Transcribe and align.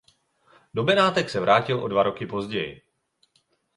Do 0.73 0.83
Benátek 0.83 1.29
se 1.29 1.39
vrátil 1.39 1.83
o 1.83 1.87
dva 1.87 2.03
roky 2.03 2.25
později. 2.25 2.81